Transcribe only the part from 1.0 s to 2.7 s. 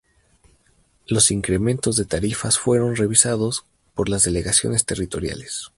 Los incrementos de tarifas